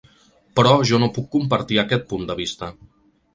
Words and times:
Però 0.59 0.71
jo 0.91 0.99
no 1.03 1.09
puc 1.17 1.27
compartir 1.35 1.79
aquest 1.83 2.09
punt 2.15 2.27
de 2.33 2.39
vista. 2.41 2.73